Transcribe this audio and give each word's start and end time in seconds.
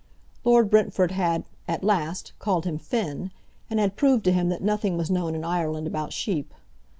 Lord 0.43 0.71
Brentford 0.71 1.11
had 1.11 1.43
at 1.67 1.83
last 1.83 2.33
called 2.39 2.65
him 2.65 2.79
Finn, 2.79 3.29
and 3.69 3.79
had 3.79 3.95
proved 3.95 4.23
to 4.23 4.31
him 4.33 4.49
that 4.49 4.63
nothing 4.63 4.97
was 4.97 5.11
known 5.11 5.35
in 5.35 5.45
Ireland 5.45 5.85
about 5.85 6.11
sheep. 6.11 6.55